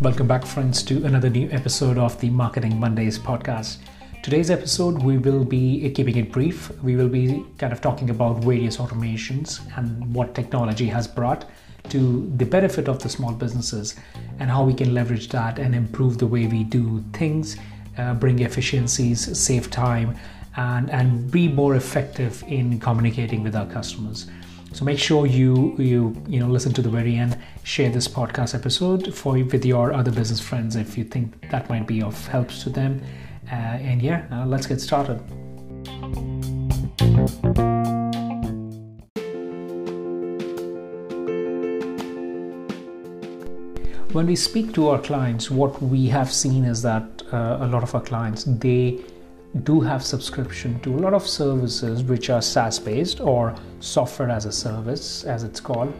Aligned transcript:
Welcome 0.00 0.28
back, 0.28 0.46
friends, 0.46 0.84
to 0.84 1.04
another 1.04 1.28
new 1.28 1.50
episode 1.50 1.98
of 1.98 2.20
the 2.20 2.30
Marketing 2.30 2.78
Mondays 2.78 3.18
podcast. 3.18 3.78
Today's 4.22 4.48
episode, 4.48 5.02
we 5.02 5.18
will 5.18 5.44
be 5.44 5.90
keeping 5.90 6.16
it 6.16 6.30
brief. 6.30 6.70
We 6.84 6.94
will 6.94 7.08
be 7.08 7.44
kind 7.58 7.72
of 7.72 7.80
talking 7.80 8.10
about 8.10 8.44
various 8.44 8.76
automations 8.76 9.60
and 9.76 10.14
what 10.14 10.36
technology 10.36 10.86
has 10.86 11.08
brought 11.08 11.46
to 11.88 12.32
the 12.36 12.46
benefit 12.46 12.86
of 12.86 13.02
the 13.02 13.08
small 13.08 13.32
businesses 13.32 13.96
and 14.38 14.48
how 14.48 14.62
we 14.62 14.72
can 14.72 14.94
leverage 14.94 15.30
that 15.30 15.58
and 15.58 15.74
improve 15.74 16.18
the 16.18 16.28
way 16.28 16.46
we 16.46 16.62
do 16.62 17.02
things, 17.12 17.56
uh, 17.98 18.14
bring 18.14 18.38
efficiencies, 18.38 19.36
save 19.36 19.68
time, 19.68 20.16
and, 20.56 20.90
and 20.90 21.28
be 21.32 21.48
more 21.48 21.74
effective 21.74 22.44
in 22.46 22.78
communicating 22.78 23.42
with 23.42 23.56
our 23.56 23.66
customers. 23.66 24.28
So 24.72 24.84
make 24.84 24.98
sure 24.98 25.26
you 25.26 25.74
you 25.78 26.14
you 26.28 26.38
know 26.40 26.48
listen 26.48 26.72
to 26.74 26.82
the 26.82 26.88
very 26.88 27.16
end. 27.16 27.36
Share 27.64 27.90
this 27.90 28.06
podcast 28.06 28.54
episode 28.54 29.14
for 29.14 29.32
with 29.32 29.64
your 29.64 29.92
other 29.92 30.12
business 30.12 30.40
friends 30.40 30.76
if 30.76 30.96
you 30.96 31.04
think 31.04 31.50
that 31.50 31.68
might 31.68 31.86
be 31.86 32.02
of 32.02 32.26
help 32.28 32.48
to 32.62 32.70
them. 32.70 33.02
Uh, 33.50 33.54
and 33.54 34.00
yeah, 34.00 34.26
uh, 34.30 34.46
let's 34.46 34.66
get 34.66 34.80
started. 34.80 35.20
When 44.12 44.26
we 44.26 44.34
speak 44.34 44.72
to 44.74 44.88
our 44.88 44.98
clients, 44.98 45.50
what 45.50 45.80
we 45.80 46.08
have 46.08 46.32
seen 46.32 46.64
is 46.64 46.82
that 46.82 47.22
uh, 47.32 47.58
a 47.60 47.66
lot 47.66 47.84
of 47.84 47.94
our 47.94 48.00
clients 48.00 48.44
they 48.44 48.98
do 49.64 49.80
have 49.80 50.04
subscription 50.04 50.78
to 50.80 50.94
a 50.96 51.00
lot 51.00 51.12
of 51.12 51.26
services 51.26 52.02
which 52.02 52.30
are 52.30 52.40
SaaS 52.40 52.78
based 52.78 53.20
or 53.20 53.54
software 53.80 54.30
as 54.30 54.46
a 54.46 54.52
service, 54.52 55.24
as 55.24 55.42
it's 55.42 55.60
called, 55.60 55.92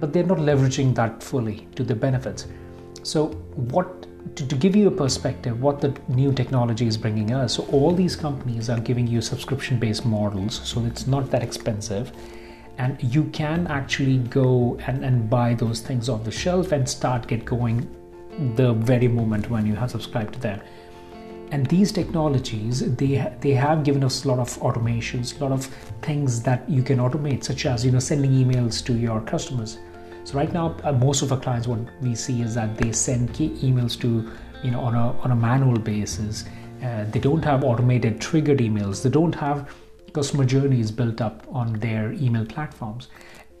but 0.00 0.12
they're 0.12 0.24
not 0.24 0.38
leveraging 0.38 0.94
that 0.94 1.22
fully 1.22 1.66
to 1.76 1.84
the 1.84 1.94
benefits. 1.94 2.46
So, 3.02 3.28
what 3.54 4.06
to, 4.36 4.46
to 4.46 4.56
give 4.56 4.74
you 4.74 4.88
a 4.88 4.90
perspective, 4.90 5.60
what 5.62 5.80
the 5.80 5.96
new 6.08 6.32
technology 6.32 6.86
is 6.86 6.96
bringing 6.96 7.32
us, 7.32 7.54
so 7.54 7.64
all 7.64 7.92
these 7.92 8.16
companies 8.16 8.70
are 8.70 8.80
giving 8.80 9.06
you 9.06 9.20
subscription 9.20 9.78
based 9.78 10.04
models, 10.04 10.60
so 10.64 10.84
it's 10.84 11.06
not 11.06 11.30
that 11.30 11.42
expensive. 11.42 12.12
And 12.76 13.00
you 13.02 13.24
can 13.24 13.66
actually 13.68 14.18
go 14.18 14.76
and, 14.86 15.04
and 15.04 15.30
buy 15.30 15.54
those 15.54 15.80
things 15.80 16.08
off 16.08 16.24
the 16.24 16.32
shelf 16.32 16.72
and 16.72 16.88
start 16.88 17.28
get 17.28 17.44
going 17.44 17.88
the 18.56 18.72
very 18.72 19.06
moment 19.06 19.48
when 19.48 19.64
you 19.64 19.76
have 19.76 19.92
subscribed 19.92 20.34
to 20.34 20.40
them 20.40 20.60
and 21.54 21.66
these 21.72 21.90
technologies 21.96 22.80
they 23.00 23.10
they 23.42 23.52
have 23.64 23.84
given 23.88 24.04
us 24.06 24.14
a 24.24 24.28
lot 24.30 24.40
of 24.44 24.52
automations 24.68 25.34
a 25.38 25.42
lot 25.44 25.52
of 25.56 25.66
things 26.06 26.42
that 26.46 26.68
you 26.76 26.82
can 26.88 27.02
automate 27.06 27.44
such 27.50 27.64
as 27.72 27.84
you 27.86 27.92
know 27.96 28.02
sending 28.06 28.32
emails 28.42 28.84
to 28.86 28.94
your 29.06 29.20
customers. 29.32 29.78
So 30.24 30.38
right 30.38 30.52
now 30.52 30.66
uh, 30.82 30.92
most 30.92 31.22
of 31.22 31.32
our 31.32 31.40
clients 31.46 31.68
what 31.72 31.80
we 32.06 32.14
see 32.14 32.40
is 32.46 32.56
that 32.56 32.76
they 32.78 32.90
send 32.92 33.28
emails 33.68 33.98
to 34.04 34.10
you 34.64 34.70
know 34.72 34.80
on 34.80 34.96
a 35.02 35.06
on 35.26 35.30
a 35.36 35.36
manual 35.36 35.78
basis. 35.90 36.44
Uh, 36.82 37.04
they 37.12 37.20
don't 37.26 37.44
have 37.50 37.62
automated 37.64 38.20
triggered 38.20 38.58
emails. 38.58 39.02
They 39.02 39.10
don't 39.18 39.34
have 39.34 39.70
customer 40.12 40.44
journeys 40.54 40.90
built 40.90 41.20
up 41.20 41.46
on 41.60 41.72
their 41.84 42.12
email 42.14 42.46
platforms. 42.56 43.08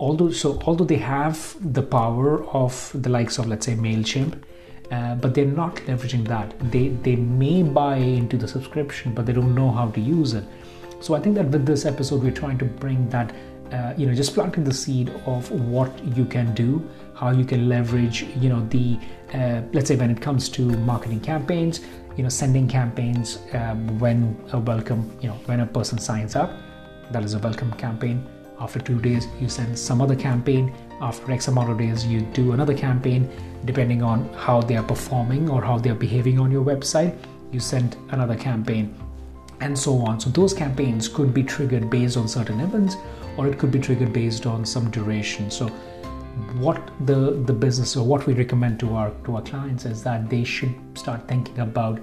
Although 0.00 0.32
so 0.42 0.58
although 0.66 0.88
they 0.94 1.02
have 1.12 1.38
the 1.78 1.86
power 1.94 2.44
of 2.62 2.74
the 3.06 3.14
likes 3.18 3.38
of 3.38 3.46
let's 3.54 3.66
say 3.66 3.76
mailchimp 3.86 4.42
uh, 4.90 5.14
but 5.14 5.34
they're 5.34 5.46
not 5.46 5.76
leveraging 5.76 6.26
that. 6.28 6.54
They 6.70 6.88
they 6.88 7.16
may 7.16 7.62
buy 7.62 7.96
into 7.96 8.36
the 8.36 8.48
subscription, 8.48 9.14
but 9.14 9.26
they 9.26 9.32
don't 9.32 9.54
know 9.54 9.70
how 9.70 9.90
to 9.90 10.00
use 10.00 10.34
it. 10.34 10.44
So 11.00 11.14
I 11.14 11.20
think 11.20 11.34
that 11.36 11.46
with 11.46 11.66
this 11.66 11.84
episode, 11.84 12.22
we're 12.22 12.32
trying 12.32 12.58
to 12.58 12.64
bring 12.64 13.08
that, 13.10 13.34
uh, 13.72 13.92
you 13.96 14.06
know, 14.06 14.14
just 14.14 14.34
planting 14.34 14.64
the 14.64 14.72
seed 14.72 15.10
of 15.26 15.50
what 15.50 15.92
you 16.16 16.24
can 16.24 16.54
do, 16.54 16.88
how 17.14 17.30
you 17.30 17.44
can 17.44 17.68
leverage, 17.68 18.22
you 18.40 18.48
know, 18.48 18.66
the 18.68 18.98
uh, 19.34 19.62
let's 19.72 19.88
say 19.88 19.96
when 19.96 20.10
it 20.10 20.20
comes 20.20 20.48
to 20.50 20.62
marketing 20.62 21.20
campaigns, 21.20 21.80
you 22.16 22.22
know, 22.22 22.28
sending 22.28 22.68
campaigns 22.68 23.38
um, 23.52 23.98
when 23.98 24.36
a 24.52 24.58
welcome, 24.58 25.10
you 25.20 25.28
know, 25.28 25.34
when 25.46 25.60
a 25.60 25.66
person 25.66 25.98
signs 25.98 26.36
up, 26.36 26.52
that 27.10 27.24
is 27.24 27.34
a 27.34 27.38
welcome 27.38 27.72
campaign. 27.72 28.26
After 28.60 28.78
two 28.78 29.00
days, 29.00 29.28
you 29.40 29.48
send 29.48 29.78
some 29.78 30.00
other 30.00 30.16
campaign 30.16 30.72
after 31.00 31.32
X 31.32 31.48
amount 31.48 31.70
of 31.70 31.78
days, 31.78 32.06
you 32.06 32.20
do 32.32 32.52
another 32.52 32.74
campaign. 32.74 33.28
Depending 33.64 34.02
on 34.02 34.28
how 34.34 34.60
they 34.60 34.76
are 34.76 34.82
performing 34.82 35.50
or 35.50 35.62
how 35.62 35.78
they 35.78 35.90
are 35.90 35.94
behaving 35.94 36.38
on 36.38 36.50
your 36.50 36.64
website, 36.64 37.16
you 37.50 37.60
send 37.60 37.96
another 38.10 38.36
campaign 38.36 38.94
and 39.60 39.78
so 39.78 39.98
on. 39.98 40.20
So, 40.20 40.30
those 40.30 40.54
campaigns 40.54 41.08
could 41.08 41.32
be 41.32 41.42
triggered 41.42 41.90
based 41.90 42.16
on 42.16 42.28
certain 42.28 42.60
events 42.60 42.96
or 43.36 43.46
it 43.48 43.58
could 43.58 43.70
be 43.70 43.78
triggered 43.78 44.12
based 44.12 44.46
on 44.46 44.64
some 44.64 44.90
duration. 44.90 45.50
So, 45.50 45.68
what 46.64 46.90
the, 47.06 47.42
the 47.46 47.52
business 47.52 47.96
or 47.96 48.06
what 48.06 48.26
we 48.26 48.34
recommend 48.34 48.80
to 48.80 48.94
our 48.94 49.10
to 49.24 49.36
our 49.36 49.42
clients 49.42 49.84
is 49.84 50.02
that 50.04 50.28
they 50.28 50.44
should 50.44 50.74
start 50.94 51.26
thinking 51.28 51.58
about 51.58 52.00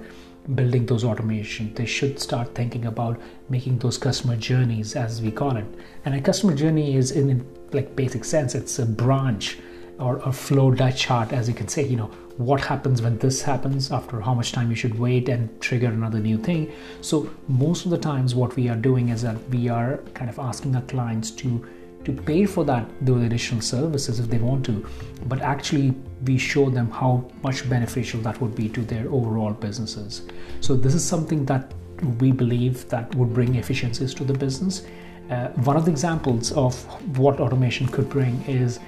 building 0.54 0.86
those 0.86 1.04
automation 1.04 1.72
they 1.74 1.86
should 1.86 2.18
start 2.18 2.54
thinking 2.54 2.86
about 2.86 3.20
making 3.48 3.78
those 3.78 3.96
customer 3.96 4.36
journeys 4.36 4.96
as 4.96 5.22
we 5.22 5.30
call 5.30 5.56
it. 5.56 5.64
And 6.04 6.14
a 6.14 6.20
customer 6.20 6.54
journey 6.54 6.96
is 6.96 7.12
in 7.12 7.46
like 7.72 7.94
basic 7.96 8.24
sense 8.24 8.54
it's 8.54 8.78
a 8.78 8.86
branch 8.86 9.58
or 9.98 10.16
a 10.18 10.32
flow 10.32 10.74
chart 10.90 11.32
as 11.32 11.48
you 11.48 11.54
can 11.54 11.68
say 11.68 11.86
you 11.86 11.96
know 11.96 12.10
what 12.38 12.60
happens 12.60 13.02
when 13.02 13.18
this 13.18 13.42
happens 13.42 13.92
after 13.92 14.20
how 14.20 14.34
much 14.34 14.52
time 14.52 14.70
you 14.70 14.76
should 14.76 14.98
wait 14.98 15.28
and 15.28 15.60
trigger 15.60 15.88
another 15.88 16.18
new 16.18 16.38
thing. 16.38 16.72
So 17.00 17.30
most 17.48 17.84
of 17.84 17.90
the 17.90 17.98
times 17.98 18.34
what 18.34 18.56
we 18.56 18.68
are 18.68 18.76
doing 18.76 19.10
is 19.10 19.22
that 19.22 19.36
we 19.50 19.68
are 19.68 19.98
kind 20.14 20.30
of 20.30 20.38
asking 20.38 20.74
our 20.74 20.82
clients 20.82 21.30
to 21.32 21.64
to 22.04 22.12
pay 22.12 22.46
for 22.46 22.64
that 22.64 22.86
those 23.00 23.22
additional 23.22 23.60
services 23.60 24.20
if 24.20 24.28
they 24.28 24.38
want 24.38 24.64
to. 24.66 24.86
But 25.26 25.40
actually 25.40 25.94
we 26.24 26.38
show 26.38 26.70
them 26.70 26.90
how 26.90 27.30
much 27.42 27.68
beneficial 27.68 28.20
that 28.22 28.40
would 28.40 28.54
be 28.54 28.68
to 28.70 28.80
their 28.82 29.08
overall 29.08 29.52
businesses. 29.52 30.22
So 30.60 30.76
this 30.76 30.94
is 30.94 31.04
something 31.04 31.44
that 31.46 31.72
we 32.18 32.32
believe 32.32 32.88
that 32.88 33.14
would 33.14 33.32
bring 33.32 33.54
efficiencies 33.54 34.14
to 34.14 34.24
the 34.24 34.34
business. 34.34 34.86
Uh, 35.30 35.48
one 35.64 35.76
of 35.76 35.84
the 35.84 35.90
examples 35.90 36.52
of 36.52 36.74
what 37.16 37.40
automation 37.40 37.86
could 37.86 38.08
bring 38.08 38.42
is 38.46 38.80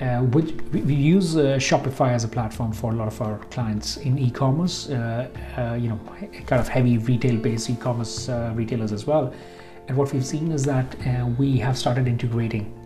uh, 0.00 0.20
which 0.20 0.52
we 0.72 0.94
use 0.94 1.36
uh, 1.36 1.58
Shopify 1.58 2.12
as 2.12 2.24
a 2.24 2.28
platform 2.28 2.72
for 2.72 2.92
a 2.92 2.94
lot 2.94 3.06
of 3.06 3.20
our 3.22 3.38
clients 3.50 3.98
in 3.98 4.18
e-commerce, 4.18 4.90
uh, 4.90 5.28
uh, 5.56 5.74
you 5.74 5.88
know, 5.88 6.00
kind 6.46 6.60
of 6.60 6.66
heavy 6.66 6.98
retail-based 6.98 7.70
e-commerce 7.70 8.28
uh, 8.28 8.52
retailers 8.54 8.90
as 8.92 9.06
well. 9.06 9.32
And 9.88 9.96
what 9.96 10.12
we've 10.12 10.24
seen 10.24 10.52
is 10.52 10.64
that 10.64 10.96
we 11.38 11.58
have 11.58 11.76
started 11.76 12.06
integrating 12.06 12.78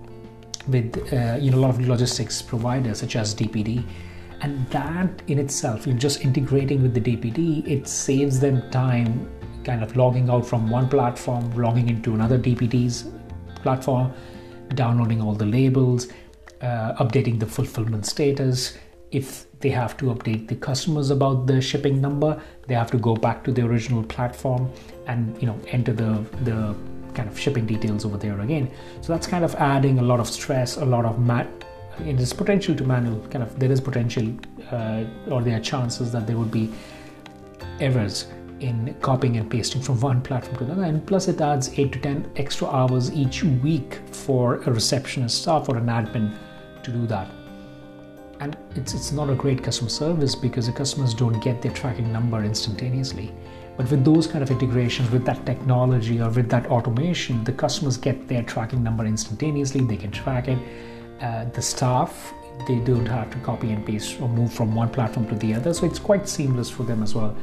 with 0.68 0.96
you 1.40 1.50
know 1.50 1.58
a 1.58 1.60
lot 1.60 1.70
of 1.70 1.80
logistics 1.80 2.42
providers 2.42 2.98
such 3.00 3.16
as 3.16 3.34
DPD, 3.34 3.84
and 4.40 4.66
that 4.68 5.22
in 5.28 5.38
itself, 5.38 5.86
just 5.96 6.24
integrating 6.24 6.82
with 6.82 6.94
the 6.94 7.00
DPD, 7.00 7.66
it 7.66 7.88
saves 7.88 8.40
them 8.40 8.68
time 8.70 9.28
kind 9.64 9.82
of 9.82 9.96
logging 9.96 10.30
out 10.30 10.46
from 10.46 10.70
one 10.70 10.88
platform, 10.88 11.50
logging 11.56 11.88
into 11.88 12.14
another 12.14 12.38
DPD's 12.38 13.08
platform, 13.62 14.12
downloading 14.74 15.20
all 15.20 15.34
the 15.34 15.46
labels, 15.46 16.08
uh, 16.62 16.94
updating 17.02 17.38
the 17.40 17.46
fulfillment 17.46 18.06
status. 18.06 18.78
If 19.10 19.45
they 19.66 19.72
have 19.72 19.96
to 19.96 20.04
update 20.14 20.46
the 20.46 20.54
customers 20.54 21.10
about 21.10 21.48
the 21.48 21.60
shipping 21.60 22.00
number, 22.00 22.40
they 22.68 22.74
have 22.74 22.90
to 22.92 22.98
go 22.98 23.16
back 23.16 23.42
to 23.42 23.50
the 23.50 23.62
original 23.66 24.04
platform 24.04 24.70
and 25.08 25.20
you 25.40 25.46
know 25.48 25.58
enter 25.76 25.92
the 25.92 26.10
the 26.48 26.58
kind 27.16 27.28
of 27.28 27.36
shipping 27.44 27.66
details 27.66 28.04
over 28.04 28.16
there 28.16 28.38
again. 28.42 28.70
So 29.00 29.12
that's 29.12 29.26
kind 29.26 29.44
of 29.44 29.56
adding 29.56 29.98
a 29.98 30.02
lot 30.10 30.20
of 30.20 30.28
stress, 30.28 30.76
a 30.76 30.84
lot 30.84 31.04
of 31.04 31.18
mat. 31.18 31.48
It 31.98 32.20
is 32.20 32.32
potential 32.32 32.76
to 32.76 32.84
manual 32.84 33.18
kind 33.32 33.42
of 33.46 33.58
there 33.58 33.72
is 33.76 33.80
potential 33.80 34.26
uh, 34.70 35.32
or 35.32 35.42
there 35.42 35.56
are 35.56 35.64
chances 35.72 36.12
that 36.12 36.28
there 36.28 36.38
would 36.42 36.52
be 36.52 36.66
errors 37.80 38.26
in 38.60 38.94
copying 39.08 39.36
and 39.38 39.50
pasting 39.50 39.82
from 39.82 40.00
one 40.00 40.20
platform 40.28 40.58
to 40.58 40.64
another 40.66 40.84
and 40.90 41.04
plus 41.08 41.26
it 41.32 41.40
adds 41.40 41.66
8 41.78 41.90
to 41.96 41.98
10 41.98 42.30
extra 42.36 42.68
hours 42.68 43.10
each 43.22 43.42
week 43.66 43.98
for 44.12 44.44
a 44.68 44.70
receptionist 44.78 45.42
staff 45.42 45.68
or 45.68 45.76
an 45.76 45.90
admin 45.96 46.30
to 46.84 46.90
do 46.90 47.06
that 47.14 47.28
and 48.40 48.56
it's, 48.74 48.94
it's 48.94 49.12
not 49.12 49.30
a 49.30 49.34
great 49.34 49.62
customer 49.62 49.90
service 49.90 50.34
because 50.34 50.66
the 50.66 50.72
customers 50.72 51.14
don't 51.14 51.40
get 51.40 51.62
their 51.62 51.72
tracking 51.72 52.12
number 52.12 52.42
instantaneously. 52.44 53.32
But 53.76 53.90
with 53.90 54.04
those 54.04 54.26
kind 54.26 54.42
of 54.42 54.50
integrations 54.50 55.10
with 55.10 55.24
that 55.26 55.44
technology 55.44 56.20
or 56.20 56.30
with 56.30 56.48
that 56.50 56.66
automation 56.66 57.44
the 57.44 57.52
customers 57.52 57.96
get 57.96 58.26
their 58.28 58.42
tracking 58.42 58.82
number 58.82 59.04
instantaneously. 59.04 59.82
They 59.82 59.96
can 59.96 60.10
track 60.10 60.48
it. 60.48 60.58
Uh, 61.20 61.44
the 61.46 61.62
staff 61.62 62.32
they 62.66 62.78
don't 62.80 63.06
have 63.06 63.30
to 63.30 63.38
copy 63.38 63.70
and 63.70 63.84
paste 63.84 64.20
or 64.20 64.28
move 64.28 64.52
from 64.52 64.74
one 64.74 64.88
platform 64.88 65.28
to 65.28 65.34
the 65.34 65.54
other. 65.54 65.74
So 65.74 65.86
it's 65.86 65.98
quite 65.98 66.28
seamless 66.28 66.70
for 66.70 66.84
them 66.84 67.02
as 67.02 67.14
well. 67.14 67.36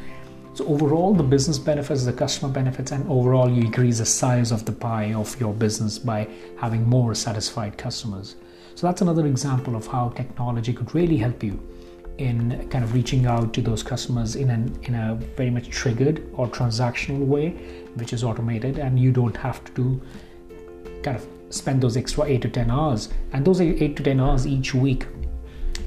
So 0.55 0.65
overall, 0.67 1.13
the 1.13 1.23
business 1.23 1.57
benefits, 1.57 2.05
the 2.05 2.13
customer 2.13 2.51
benefits, 2.51 2.91
and 2.91 3.09
overall 3.09 3.49
you 3.49 3.63
increase 3.63 3.97
the 3.99 4.05
size 4.05 4.51
of 4.51 4.65
the 4.65 4.71
pie 4.71 5.13
of 5.13 5.39
your 5.39 5.53
business 5.53 5.97
by 5.97 6.27
having 6.59 6.87
more 6.87 7.15
satisfied 7.15 7.77
customers. 7.77 8.35
So 8.75 8.87
that's 8.87 9.01
another 9.01 9.27
example 9.27 9.75
of 9.75 9.87
how 9.87 10.09
technology 10.09 10.73
could 10.73 10.93
really 10.95 11.17
help 11.17 11.43
you 11.43 11.59
in 12.17 12.69
kind 12.69 12.83
of 12.83 12.93
reaching 12.93 13.25
out 13.25 13.53
to 13.53 13.61
those 13.61 13.81
customers 13.81 14.35
in 14.35 14.49
an 14.49 14.77
in 14.83 14.95
a 14.95 15.15
very 15.35 15.49
much 15.49 15.69
triggered 15.69 16.29
or 16.33 16.47
transactional 16.47 17.25
way, 17.25 17.49
which 17.95 18.13
is 18.13 18.23
automated, 18.23 18.77
and 18.77 18.99
you 18.99 19.11
don't 19.11 19.35
have 19.37 19.63
to 19.65 19.71
do 19.73 20.01
kind 21.03 21.17
of 21.17 21.27
spend 21.49 21.81
those 21.81 21.97
extra 21.97 22.25
8 22.25 22.41
to 22.41 22.49
10 22.49 22.71
hours. 22.71 23.09
And 23.31 23.45
those 23.45 23.61
8 23.61 23.95
to 23.95 24.03
10 24.03 24.19
hours 24.19 24.47
each 24.47 24.73
week 24.73 25.05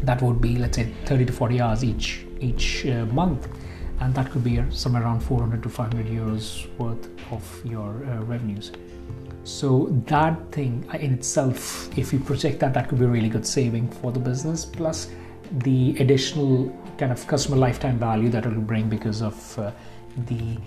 that 0.03 0.21
would 0.21 0.41
be 0.41 0.57
let's 0.57 0.77
say 0.77 0.93
30 1.07 1.27
to 1.27 1.33
40 1.33 1.61
hours 1.61 1.85
each 1.85 2.27
each 2.41 2.87
uh, 2.87 3.07
month. 3.07 3.49
And 4.01 4.15
that 4.15 4.31
could 4.31 4.45
be 4.45 4.63
somewhere 4.71 5.03
around 5.03 5.21
400 5.21 5.63
to 5.63 5.69
500 5.71 6.07
euros 6.07 6.69
worth 6.79 7.09
of 7.33 7.63
your 7.65 8.05
uh, 8.05 8.23
revenues 8.25 8.73
so 9.47 9.87
that 10.07 10.51
thing 10.51 10.85
in 11.01 11.15
itself 11.15 11.97
if 11.97 12.13
you 12.13 12.19
project 12.19 12.59
that 12.59 12.75
that 12.75 12.89
could 12.89 12.99
be 12.99 13.05
a 13.05 13.09
really 13.09 13.29
good 13.29 13.47
saving 13.47 13.89
for 13.89 14.11
the 14.11 14.19
business 14.19 14.65
plus 14.65 15.09
the 15.59 15.97
additional 16.01 16.69
kind 16.99 17.13
of 17.13 17.25
customer 17.29 17.57
lifetime 17.57 17.97
value 17.97 18.29
that 18.29 18.45
it 18.45 18.53
will 18.53 18.61
bring 18.61 18.89
because 18.89 19.23
of 19.23 19.59
uh, 19.59 19.71
the 20.27 20.59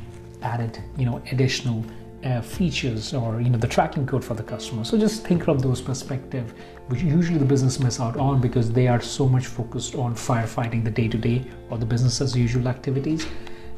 added 0.43 0.81
you 0.97 1.05
know 1.05 1.21
additional 1.31 1.83
uh, 2.23 2.41
features 2.41 3.13
or 3.13 3.41
you 3.41 3.49
know 3.49 3.57
the 3.57 3.67
tracking 3.67 4.05
code 4.05 4.23
for 4.23 4.33
the 4.33 4.43
customer. 4.43 4.83
So 4.83 4.97
just 4.97 5.25
think 5.25 5.43
from 5.43 5.59
those 5.59 5.81
perspective 5.81 6.53
which 6.87 7.01
usually 7.01 7.37
the 7.37 7.45
business 7.45 7.79
miss 7.79 7.99
out 7.99 8.17
on 8.17 8.41
because 8.41 8.71
they 8.71 8.87
are 8.87 9.01
so 9.01 9.27
much 9.27 9.47
focused 9.47 9.95
on 9.95 10.15
firefighting 10.15 10.83
the 10.83 10.91
day-to-day 10.91 11.45
or 11.69 11.77
the 11.77 11.85
business 11.85 12.19
as 12.19 12.35
usual 12.35 12.67
activities 12.67 13.27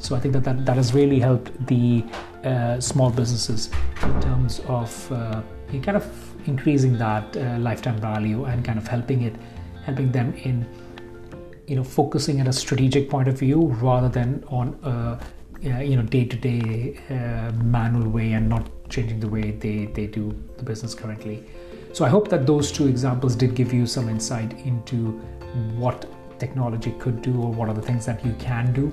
so 0.02 0.16
i 0.16 0.20
think 0.20 0.34
that 0.34 0.44
that, 0.44 0.64
that 0.66 0.76
has 0.76 0.92
really 0.94 1.18
helped 1.18 1.50
the 1.66 2.04
uh, 2.44 2.80
small 2.80 3.10
businesses 3.10 3.70
in 4.02 4.20
terms 4.20 4.60
of 4.66 5.12
uh, 5.12 5.42
kind 5.82 5.96
of 5.96 6.06
increasing 6.46 6.98
that 6.98 7.36
uh, 7.36 7.56
lifetime 7.58 7.96
value 7.98 8.44
and 8.44 8.64
kind 8.64 8.78
of 8.78 8.86
helping 8.86 9.22
it 9.22 9.34
helping 9.84 10.10
them 10.12 10.34
in 10.34 10.66
you 11.66 11.76
know 11.76 11.84
focusing 11.84 12.40
at 12.40 12.48
a 12.48 12.52
strategic 12.52 13.08
point 13.08 13.28
of 13.28 13.38
view 13.38 13.66
rather 13.80 14.08
than 14.08 14.44
on 14.48 14.78
a 14.82 14.88
uh, 15.64 15.78
you 15.78 15.96
know 15.96 16.02
day-to-day 16.02 16.98
uh, 17.08 17.52
manual 17.62 18.08
way 18.08 18.32
and 18.32 18.48
not 18.48 18.68
changing 18.88 19.20
the 19.20 19.28
way 19.28 19.52
they, 19.52 19.86
they 19.86 20.06
do 20.06 20.36
the 20.56 20.62
business 20.64 20.94
currently. 20.94 21.44
So 21.92 22.04
i 22.04 22.08
hope 22.08 22.28
that 22.28 22.46
those 22.46 22.72
two 22.72 22.88
examples 22.88 23.36
did 23.36 23.54
give 23.54 23.72
you 23.72 23.86
some 23.86 24.08
insight 24.08 24.52
into 24.66 25.20
what 25.76 26.06
technology 26.38 26.92
could 26.98 27.22
do 27.22 27.40
or 27.40 27.52
what 27.52 27.68
are 27.68 27.74
the 27.74 27.82
things 27.82 28.04
that 28.06 28.24
you 28.26 28.32
can 28.40 28.72
do 28.72 28.90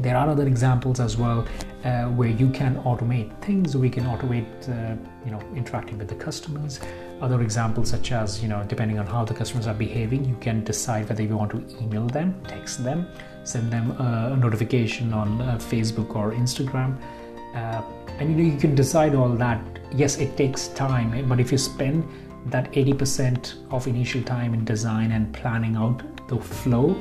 there 0.00 0.16
are 0.16 0.28
other 0.28 0.46
examples 0.46 1.00
as 1.00 1.16
well 1.16 1.46
uh, 1.84 2.04
where 2.04 2.28
you 2.30 2.48
can 2.50 2.76
automate 2.82 3.30
things. 3.42 3.76
We 3.76 3.90
can 3.90 4.04
automate 4.04 4.46
uh, 4.68 4.96
you 5.24 5.30
know 5.30 5.40
interacting 5.54 5.98
with 5.98 6.08
the 6.08 6.14
customers. 6.14 6.80
Other 7.20 7.42
examples 7.42 7.90
such 7.90 8.12
as 8.12 8.42
you 8.42 8.48
know 8.48 8.64
depending 8.68 8.98
on 8.98 9.06
how 9.06 9.24
the 9.24 9.34
customers 9.34 9.66
are 9.66 9.74
behaving 9.74 10.24
you 10.24 10.36
can 10.40 10.64
decide 10.64 11.08
whether 11.08 11.22
you 11.22 11.36
want 11.36 11.50
to 11.52 11.82
email 11.82 12.06
them 12.06 12.34
text 12.46 12.82
them 12.82 13.06
send 13.44 13.70
them 13.70 13.90
a 13.92 14.36
notification 14.36 15.12
on 15.12 15.40
uh, 15.40 15.58
facebook 15.58 16.16
or 16.16 16.32
instagram. 16.32 16.98
Uh, 17.54 17.82
and 18.18 18.30
you 18.30 18.36
know 18.36 18.54
you 18.54 18.58
can 18.58 18.74
decide 18.74 19.14
all 19.14 19.28
that. 19.28 19.60
Yes 19.92 20.18
it 20.18 20.36
takes 20.36 20.68
time 20.68 21.28
but 21.28 21.38
if 21.38 21.52
you 21.52 21.58
spend 21.58 22.06
that 22.46 22.70
80% 22.72 23.72
of 23.72 23.86
initial 23.86 24.22
time 24.22 24.52
in 24.52 24.64
design 24.64 25.12
and 25.12 25.32
planning 25.32 25.76
out 25.76 26.02
the 26.28 26.38
flow 26.38 26.94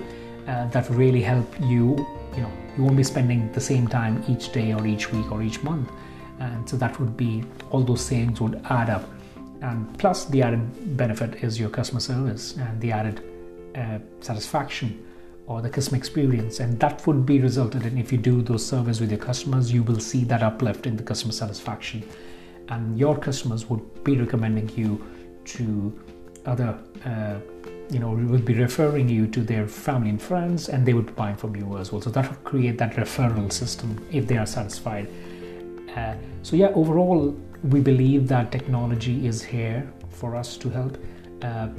uh, 0.47 0.67
that 0.67 0.89
really 0.89 1.21
help 1.21 1.47
you 1.59 1.97
you 2.35 2.41
know 2.41 2.51
you 2.77 2.83
won't 2.83 2.97
be 2.97 3.03
spending 3.03 3.51
the 3.51 3.61
same 3.61 3.87
time 3.87 4.23
each 4.27 4.51
day 4.51 4.73
or 4.73 4.85
each 4.85 5.11
week 5.11 5.31
or 5.31 5.41
each 5.41 5.61
month. 5.63 5.91
And 6.39 6.67
so 6.67 6.77
that 6.77 6.99
would 6.99 7.15
be 7.15 7.43
all 7.71 7.81
those 7.81 8.01
savings 8.01 8.41
would 8.41 8.61
add 8.69 8.89
up. 8.89 9.07
And 9.61 9.97
plus 9.97 10.25
the 10.25 10.41
added 10.41 10.97
benefit 10.97 11.43
is 11.43 11.59
your 11.59 11.69
customer 11.69 11.99
service 11.99 12.57
and 12.57 12.81
the 12.81 12.91
added 12.91 13.23
uh, 13.75 13.99
satisfaction 14.19 15.05
or 15.47 15.61
the 15.61 15.69
customer 15.69 15.97
experience. 15.97 16.59
And 16.59 16.79
that 16.79 17.05
would 17.07 17.25
be 17.25 17.39
resulted 17.39 17.85
in 17.85 17.97
if 17.97 18.11
you 18.11 18.17
do 18.17 18.41
those 18.41 18.65
surveys 18.65 18.99
with 18.99 19.11
your 19.11 19.19
customers 19.19 19.71
you 19.71 19.83
will 19.83 19.99
see 19.99 20.23
that 20.25 20.41
uplift 20.43 20.85
in 20.85 20.97
the 20.97 21.03
customer 21.03 21.33
satisfaction. 21.33 22.07
And 22.69 22.97
your 22.97 23.17
customers 23.17 23.69
would 23.69 24.03
be 24.03 24.17
recommending 24.17 24.69
you 24.75 25.05
to 25.45 26.01
other 26.45 26.77
uh, 27.05 27.39
you 27.89 27.99
know 27.99 28.09
we 28.09 28.25
would 28.25 28.45
be 28.45 28.53
referring 28.53 29.09
you 29.09 29.27
to 29.27 29.41
their 29.41 29.67
family 29.67 30.09
and 30.09 30.21
friends 30.21 30.69
and 30.69 30.85
they 30.85 30.93
would 30.93 31.15
buying 31.15 31.35
from 31.35 31.55
you 31.55 31.77
as 31.77 31.91
well. 31.91 32.01
So 32.01 32.09
that 32.11 32.29
would 32.29 32.43
create 32.43 32.77
that 32.77 32.93
referral 32.93 33.51
system 33.51 34.05
if 34.11 34.27
they 34.27 34.37
are 34.37 34.45
satisfied. 34.45 35.09
Uh, 35.95 36.15
so 36.41 36.55
yeah 36.55 36.67
overall 36.69 37.37
we 37.63 37.79
believe 37.79 38.27
that 38.27 38.51
technology 38.51 39.27
is 39.27 39.41
here 39.43 39.91
for 40.09 40.35
us 40.35 40.57
to 40.57 40.69
help. 40.69 40.97
Uh, 41.41 41.69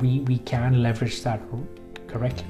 we 0.00 0.20
we 0.20 0.38
can 0.38 0.82
leverage 0.82 1.22
that 1.22 1.40
correctly. 2.06 2.46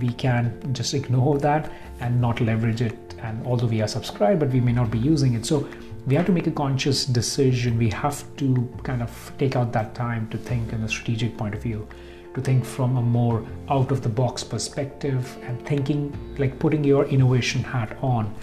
We 0.00 0.12
can 0.12 0.72
just 0.72 0.94
ignore 0.94 1.38
that 1.38 1.70
and 2.00 2.20
not 2.20 2.40
leverage 2.40 2.82
it. 2.82 2.98
And 3.22 3.46
although 3.46 3.66
we 3.66 3.80
are 3.80 3.88
subscribed 3.88 4.40
but 4.40 4.50
we 4.50 4.60
may 4.60 4.72
not 4.72 4.90
be 4.90 4.98
using 4.98 5.34
it. 5.34 5.46
So 5.46 5.66
we 6.06 6.14
have 6.14 6.26
to 6.26 6.32
make 6.32 6.46
a 6.46 6.50
conscious 6.50 7.06
decision. 7.06 7.78
We 7.78 7.88
have 7.90 8.24
to 8.36 8.68
kind 8.82 9.02
of 9.02 9.32
take 9.38 9.56
out 9.56 9.72
that 9.72 9.94
time 9.94 10.28
to 10.28 10.36
think 10.36 10.72
in 10.74 10.82
a 10.82 10.88
strategic 10.88 11.38
point 11.38 11.54
of 11.54 11.62
view 11.62 11.88
to 12.34 12.40
think 12.40 12.64
from 12.64 12.96
a 12.96 13.02
more 13.02 13.46
out 13.68 13.90
of 13.90 14.02
the 14.02 14.08
box 14.08 14.42
perspective 14.42 15.36
and 15.42 15.64
thinking 15.66 16.12
like 16.38 16.58
putting 16.58 16.84
your 16.84 17.06
innovation 17.06 17.62
hat 17.62 17.96
on 18.02 18.34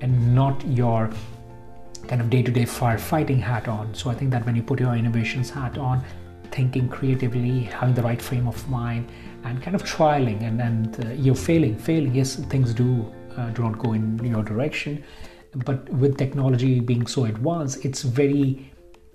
and 0.00 0.34
not 0.34 0.64
your 0.66 1.10
kind 2.06 2.20
of 2.20 2.30
day-to-day 2.30 2.64
firefighting 2.64 3.40
hat 3.40 3.68
on. 3.68 3.94
So 3.94 4.10
i 4.10 4.14
think 4.14 4.30
that 4.30 4.44
when 4.46 4.54
you 4.54 4.62
put 4.62 4.80
your 4.80 4.94
innovations 4.94 5.50
hat 5.50 5.78
on 5.78 6.04
thinking 6.50 6.88
creatively 6.88 7.60
having 7.60 7.94
the 7.94 8.02
right 8.02 8.20
frame 8.20 8.48
of 8.48 8.68
mind 8.68 9.10
and 9.44 9.62
kind 9.62 9.74
of 9.74 9.82
trialing 9.82 10.42
and, 10.42 10.60
and 10.60 11.04
uh, 11.04 11.10
you're 11.10 11.34
failing 11.34 11.76
failing. 11.76 12.14
Yes 12.14 12.36
things 12.36 12.74
do 12.74 13.12
uh, 13.36 13.50
do 13.50 13.62
not 13.62 13.78
go 13.78 13.92
in 13.92 14.18
your 14.24 14.42
direction 14.42 15.04
but 15.64 15.88
with 15.90 16.16
technology 16.18 16.80
being 16.80 17.06
so 17.06 17.24
advanced 17.24 17.84
it's 17.84 18.02
very 18.02 18.72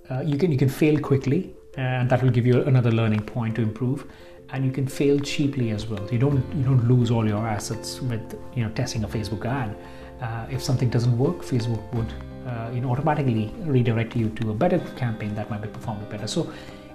uh, 0.09 0.21
you 0.21 0.38
can 0.38 0.51
you 0.51 0.57
can 0.57 0.69
fail 0.69 1.00
quickly 1.00 1.53
and 1.77 2.09
that 2.09 2.21
will 2.21 2.29
give 2.29 2.45
you 2.45 2.61
another 2.63 2.91
learning 2.91 3.21
point 3.21 3.55
to 3.55 3.61
improve. 3.61 4.05
And 4.49 4.63
you 4.63 4.71
can 4.71 4.87
fail 4.87 5.19
cheaply 5.19 5.71
as 5.71 5.87
well. 5.87 6.07
You 6.11 6.19
don't 6.19 6.43
you 6.55 6.63
don't 6.63 6.87
lose 6.87 7.09
all 7.09 7.27
your 7.27 7.47
assets 7.47 8.01
with 8.01 8.39
you 8.55 8.63
know 8.63 8.69
testing 8.71 9.03
a 9.03 9.07
facebook 9.07 9.45
ad. 9.45 9.75
Uh, 10.21 10.45
if 10.51 10.61
something 10.61 10.89
doesn't 10.89 11.17
work 11.17 11.39
facebook 11.39 11.81
would 11.93 12.13
uh, 12.47 12.69
you 12.73 12.79
know 12.81 12.91
automatically 12.91 13.53
redirect 13.61 14.15
you 14.15 14.29
to 14.29 14.51
a 14.51 14.53
better 14.53 14.79
campaign 14.95 15.33
that 15.35 15.49
might 15.49 15.61
be 15.61 15.67
performing 15.67 16.07
better. 16.09 16.27
So 16.27 16.51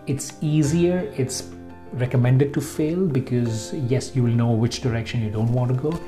it's 0.06 0.34
easier 0.40 1.12
it's 1.16 1.50
recommended 1.94 2.54
to 2.54 2.60
fail 2.60 3.06
because 3.06 3.72
yes 3.74 4.14
you 4.14 4.22
will 4.22 4.38
know 4.42 4.50
which 4.50 4.80
direction 4.80 5.22
you 5.22 5.30
don't 5.30 5.52
want 5.52 5.74
to 5.74 5.76
go. 5.76 5.98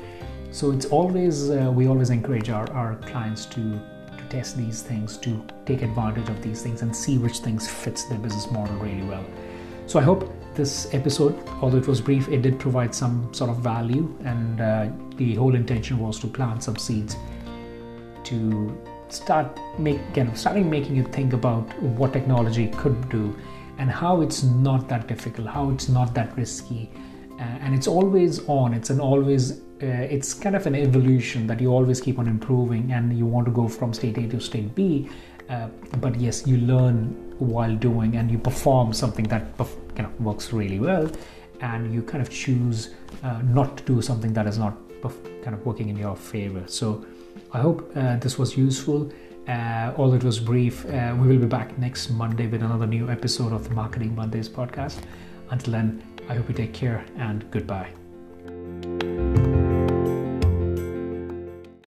So 0.51 0.71
it's 0.71 0.85
always 0.85 1.49
uh, 1.49 1.71
we 1.73 1.87
always 1.87 2.11
encourage 2.11 2.49
our, 2.49 2.71
our 2.71 2.95
clients 2.95 3.45
to 3.47 3.61
to 3.61 3.90
test 4.31 4.57
these 4.57 4.81
things 4.81 5.17
to 5.17 5.45
take 5.65 5.81
advantage 5.81 6.29
of 6.29 6.41
these 6.41 6.61
things 6.63 6.81
and 6.81 6.95
see 6.95 7.17
which 7.17 7.39
things 7.39 7.67
fits 7.67 8.05
their 8.05 8.17
business 8.17 8.49
model 8.51 8.75
really 8.77 9.03
well. 9.03 9.25
So 9.87 9.99
i 9.99 10.03
hope 10.03 10.31
this 10.55 10.93
episode 10.93 11.35
although 11.61 11.77
it 11.77 11.87
was 11.87 12.01
brief 12.01 12.27
it 12.29 12.41
did 12.41 12.59
provide 12.59 12.93
some 12.93 13.33
sort 13.33 13.49
of 13.49 13.57
value 13.57 14.03
and 14.23 14.61
uh, 14.61 14.89
the 15.17 15.35
whole 15.35 15.55
intention 15.55 15.97
was 15.99 16.19
to 16.19 16.27
plant 16.27 16.63
some 16.63 16.77
seeds 16.77 17.15
to 18.23 18.39
start 19.09 19.59
make, 19.77 19.99
kind 20.13 20.29
of 20.29 20.37
starting 20.37 20.69
making 20.69 20.95
you 20.95 21.03
think 21.03 21.33
about 21.33 21.63
what 21.81 22.13
technology 22.13 22.67
could 22.77 23.09
do 23.09 23.35
and 23.77 23.89
how 23.89 24.21
it's 24.21 24.43
not 24.43 24.87
that 24.87 25.07
difficult, 25.07 25.47
how 25.47 25.69
it's 25.71 25.89
not 25.89 26.13
that 26.13 26.35
risky, 26.37 26.89
and 27.43 27.73
it's 27.73 27.87
always 27.87 28.47
on. 28.47 28.73
It's 28.73 28.89
an 28.89 28.99
always 28.99 29.61
uh, 29.83 30.15
it's 30.15 30.33
kind 30.33 30.55
of 30.55 30.67
an 30.67 30.75
evolution 30.75 31.47
that 31.47 31.59
you 31.59 31.73
always 31.73 31.99
keep 31.99 32.19
on 32.19 32.27
improving, 32.27 32.91
and 32.91 33.17
you 33.17 33.25
want 33.25 33.45
to 33.45 33.51
go 33.51 33.67
from 33.67 33.93
state 33.93 34.17
A 34.17 34.27
to 34.27 34.39
state 34.39 34.75
B. 34.75 35.09
Uh, 35.49 35.67
but 35.99 36.19
yes, 36.19 36.47
you 36.47 36.57
learn 36.57 37.35
while 37.39 37.75
doing, 37.75 38.15
and 38.15 38.31
you 38.31 38.37
perform 38.37 38.93
something 38.93 39.25
that 39.25 39.57
kind 39.95 40.05
of 40.05 40.21
works 40.21 40.53
really 40.53 40.79
well, 40.79 41.09
and 41.61 41.93
you 41.93 42.01
kind 42.03 42.21
of 42.21 42.29
choose 42.29 42.91
uh, 43.23 43.41
not 43.43 43.77
to 43.77 43.83
do 43.83 44.01
something 44.01 44.33
that 44.33 44.47
is 44.47 44.57
not 44.57 44.77
kind 45.43 45.55
of 45.55 45.65
working 45.65 45.89
in 45.89 45.97
your 45.97 46.15
favor. 46.15 46.63
So 46.67 47.05
I 47.51 47.59
hope 47.59 47.91
uh, 47.95 48.17
this 48.17 48.37
was 48.37 48.55
useful. 48.55 49.11
Uh, 49.47 49.91
although 49.97 50.15
it 50.15 50.23
was 50.23 50.39
brief, 50.39 50.85
uh, 50.85 51.15
we 51.19 51.27
will 51.27 51.39
be 51.39 51.47
back 51.47 51.75
next 51.79 52.11
Monday 52.11 52.45
with 52.45 52.61
another 52.61 52.85
new 52.85 53.09
episode 53.09 53.51
of 53.51 53.67
the 53.67 53.73
Marketing 53.73 54.13
Mondays 54.15 54.47
podcast. 54.47 54.99
Until 55.49 55.73
then, 55.73 56.03
I 56.31 56.35
hope 56.35 56.47
you 56.47 56.55
take 56.55 56.71
care 56.73 57.03
and 57.17 57.43
goodbye. 57.51 57.91